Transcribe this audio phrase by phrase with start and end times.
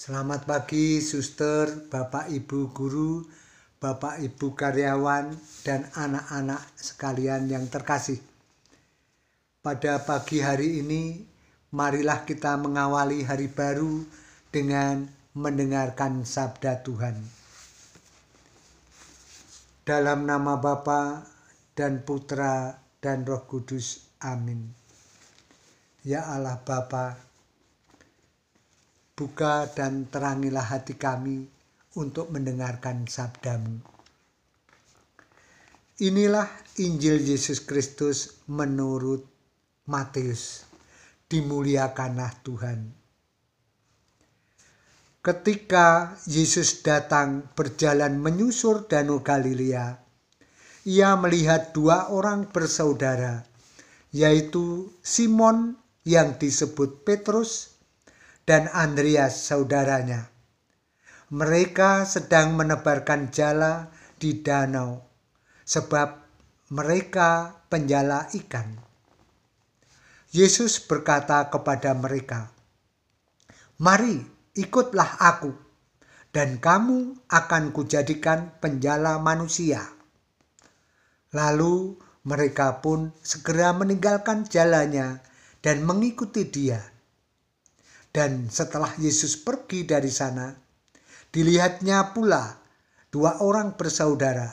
[0.00, 3.20] Selamat pagi, suster, bapak ibu guru,
[3.76, 5.28] bapak ibu karyawan,
[5.60, 8.16] dan anak-anak sekalian yang terkasih.
[9.60, 11.20] Pada pagi hari ini,
[11.76, 14.00] marilah kita mengawali hari baru
[14.48, 15.04] dengan
[15.36, 17.20] mendengarkan sabda Tuhan.
[19.84, 21.28] Dalam nama Bapa
[21.76, 22.72] dan Putra
[23.04, 24.00] dan Roh Kudus.
[24.24, 24.64] Amin.
[26.08, 27.20] Ya Allah Bapa,
[29.20, 31.44] buka dan terangilah hati kami
[32.00, 33.84] untuk mendengarkan sabdamu.
[36.00, 36.48] Inilah
[36.80, 39.20] Injil Yesus Kristus menurut
[39.84, 40.64] Matius.
[41.28, 42.96] Dimuliakanlah Tuhan.
[45.20, 50.00] Ketika Yesus datang berjalan menyusur Danau Galilea,
[50.88, 53.44] ia melihat dua orang bersaudara,
[54.16, 55.76] yaitu Simon
[56.08, 57.76] yang disebut Petrus
[58.50, 60.26] dan Andreas saudaranya.
[61.30, 65.06] Mereka sedang menebarkan jala di danau
[65.62, 66.18] sebab
[66.74, 68.74] mereka penjala ikan.
[70.34, 72.50] Yesus berkata kepada mereka,
[73.78, 74.18] "Mari,
[74.58, 75.54] ikutlah aku,
[76.34, 79.86] dan kamu akan kujadikan penjala manusia."
[81.30, 81.94] Lalu
[82.26, 85.22] mereka pun segera meninggalkan jalannya
[85.62, 86.82] dan mengikuti dia.
[88.10, 90.50] Dan setelah Yesus pergi dari sana,
[91.30, 92.58] dilihatnya pula
[93.10, 94.50] dua orang bersaudara,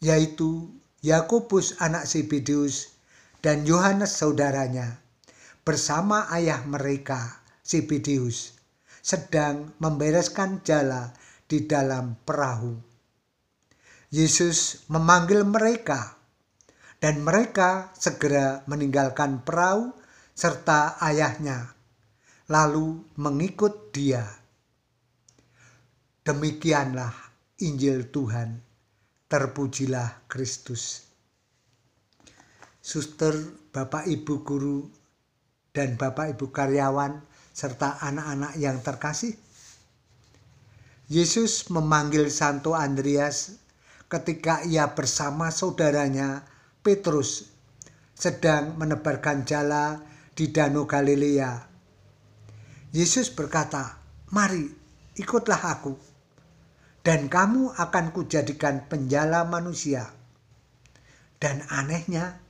[0.00, 2.96] yaitu Yakobus anak Zebedeus
[3.40, 5.00] dan Yohanes saudaranya,
[5.64, 8.56] bersama ayah mereka Zebedeus,
[9.04, 11.14] sedang membereskan jala
[11.46, 12.76] di dalam perahu.
[14.10, 16.16] Yesus memanggil mereka,
[16.98, 19.92] dan mereka segera meninggalkan perahu
[20.32, 21.75] serta ayahnya,
[22.46, 24.22] lalu mengikut dia.
[26.22, 27.14] Demikianlah
[27.62, 28.62] Injil Tuhan.
[29.26, 31.02] Terpujilah Kristus.
[32.78, 33.34] Suster,
[33.74, 34.86] Bapak Ibu guru,
[35.74, 37.18] dan Bapak Ibu karyawan,
[37.50, 39.34] serta anak-anak yang terkasih.
[41.10, 43.58] Yesus memanggil Santo Andreas
[44.06, 46.46] ketika ia bersama saudaranya
[46.82, 47.50] Petrus
[48.14, 49.98] sedang menebarkan jala
[50.34, 51.75] di Danau Galilea.
[52.96, 54.00] Yesus berkata,
[54.32, 54.72] "Mari,
[55.20, 56.00] ikutlah aku,
[57.04, 60.08] dan kamu akan kujadikan penjala manusia."
[61.36, 62.40] Dan anehnya,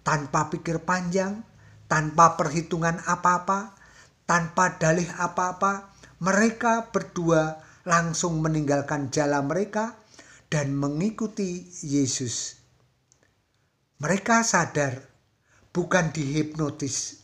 [0.00, 1.44] tanpa pikir panjang,
[1.84, 3.76] tanpa perhitungan apa-apa,
[4.24, 5.92] tanpa dalih apa-apa,
[6.24, 10.00] mereka berdua langsung meninggalkan jala mereka
[10.48, 12.56] dan mengikuti Yesus.
[14.00, 14.96] Mereka sadar
[15.76, 17.20] bukan dihipnotis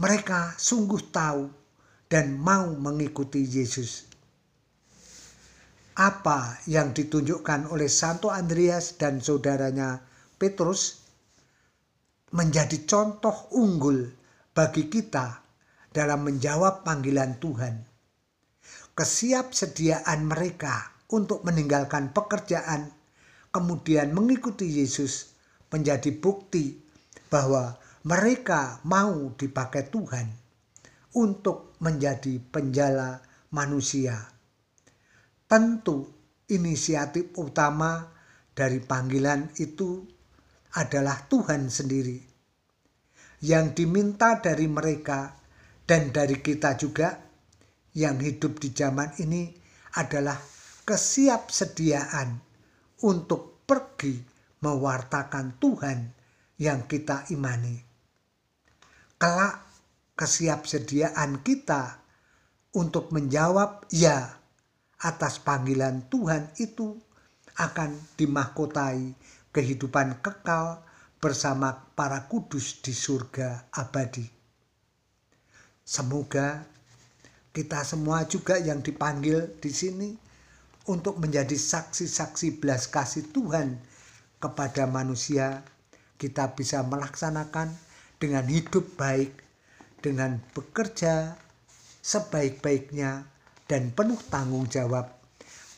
[0.00, 1.59] mereka sungguh tahu
[2.10, 4.10] dan mau mengikuti Yesus.
[5.94, 10.02] Apa yang ditunjukkan oleh Santo Andreas dan saudaranya
[10.34, 11.06] Petrus
[12.34, 14.10] menjadi contoh unggul
[14.50, 15.38] bagi kita
[15.94, 17.74] dalam menjawab panggilan Tuhan.
[18.90, 22.90] Kesiapsediaan mereka untuk meninggalkan pekerjaan,
[23.54, 25.30] kemudian mengikuti Yesus,
[25.70, 26.74] menjadi bukti
[27.30, 30.49] bahwa mereka mau dipakai Tuhan
[31.16, 34.14] untuk menjadi penjala manusia.
[35.50, 36.06] Tentu
[36.50, 38.10] inisiatif utama
[38.54, 40.06] dari panggilan itu
[40.78, 42.20] adalah Tuhan sendiri.
[43.40, 45.34] Yang diminta dari mereka
[45.88, 47.18] dan dari kita juga
[47.96, 49.50] yang hidup di zaman ini
[49.98, 50.38] adalah
[50.86, 52.38] kesiapsediaan
[53.02, 54.20] untuk pergi
[54.60, 55.98] mewartakan Tuhan
[56.60, 57.90] yang kita imani
[59.20, 59.69] kelak
[60.14, 62.00] kesiapsediaan kita
[62.76, 64.38] untuk menjawab ya
[65.00, 66.94] atas panggilan Tuhan itu
[67.56, 69.16] akan dimahkotai
[69.50, 70.84] kehidupan kekal
[71.20, 74.24] bersama para kudus di surga abadi.
[75.84, 76.64] Semoga
[77.50, 80.10] kita semua juga yang dipanggil di sini
[80.86, 83.76] untuk menjadi saksi-saksi belas kasih Tuhan
[84.40, 85.60] kepada manusia,
[86.16, 87.68] kita bisa melaksanakan
[88.16, 89.34] dengan hidup baik,
[90.00, 91.36] dengan bekerja
[92.00, 93.28] sebaik-baiknya
[93.68, 95.20] dan penuh tanggung jawab.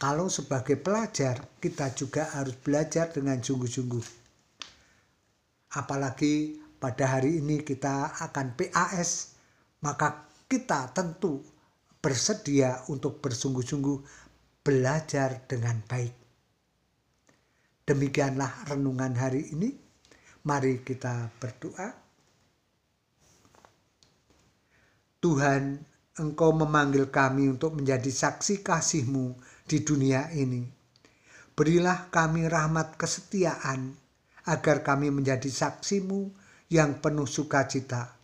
[0.02, 4.02] Kalau sebagai pelajar, kita juga harus belajar dengan sungguh-sungguh.
[5.78, 9.38] Apalagi pada hari ini kita akan PAS,
[9.86, 11.38] maka kita tentu
[12.02, 13.98] bersedia untuk bersungguh-sungguh
[14.66, 16.14] belajar dengan baik.
[17.86, 19.70] Demikianlah renungan hari ini.
[20.42, 22.01] Mari kita berdoa.
[25.22, 25.78] Tuhan
[26.18, 30.66] Engkau memanggil kami untuk menjadi saksi kasih-Mu di dunia ini.
[31.54, 33.94] Berilah kami rahmat kesetiaan
[34.44, 36.26] agar kami menjadi saksi-Mu
[36.74, 38.18] yang penuh sukacita.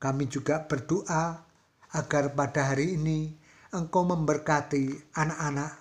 [0.00, 1.44] Kami juga berdoa
[1.92, 3.36] agar pada hari ini
[3.70, 5.76] Engkau memberkati anak-anak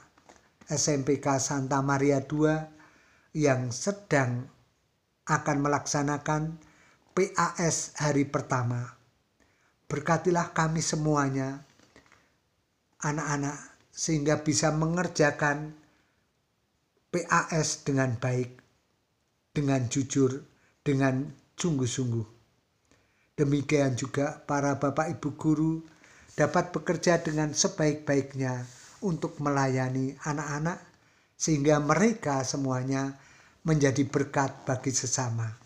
[0.68, 2.52] SMPK Santa Maria II
[3.32, 4.44] yang sedang
[5.24, 6.60] akan melaksanakan
[7.16, 9.01] PAS hari pertama.
[9.92, 11.60] Berkatilah kami semuanya,
[13.04, 13.60] anak-anak,
[13.92, 15.76] sehingga bisa mengerjakan
[17.12, 18.56] PAS dengan baik,
[19.52, 20.48] dengan jujur,
[20.80, 21.28] dengan
[21.60, 22.24] sungguh-sungguh.
[23.36, 25.84] Demikian juga para bapak ibu guru
[26.40, 28.64] dapat bekerja dengan sebaik-baiknya
[29.04, 30.80] untuk melayani anak-anak,
[31.36, 33.20] sehingga mereka semuanya
[33.68, 35.61] menjadi berkat bagi sesama.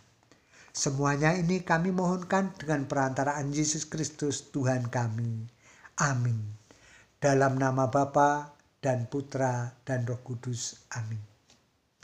[0.76, 5.48] Semuanya ini kami mohonkan dengan perantaraan Yesus Kristus Tuhan kami.
[6.04, 6.52] Amin.
[7.16, 8.52] Dalam nama Bapa
[8.84, 10.84] dan Putra dan Roh Kudus.
[11.00, 11.35] Amin.